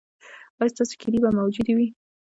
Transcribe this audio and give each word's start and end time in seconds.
ایا 0.59 0.71
ستاسو 0.73 0.93
کیلي 1.01 1.19
به 1.23 1.29
موجوده 1.39 1.71
وي؟ 1.77 1.87